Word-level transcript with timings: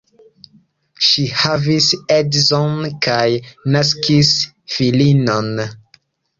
Ŝi 1.07 1.25
havis 1.41 1.89
edzon 2.17 2.75
kaj 3.09 3.29
naskis 3.77 4.35
filinon. 4.77 5.57